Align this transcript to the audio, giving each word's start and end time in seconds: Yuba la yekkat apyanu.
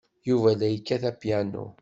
Yuba 0.27 0.49
la 0.59 0.67
yekkat 0.69 1.03
apyanu. 1.11 1.63